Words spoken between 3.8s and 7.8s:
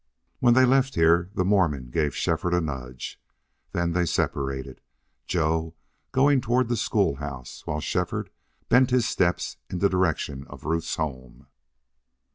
they separated, Joe going toward the school house,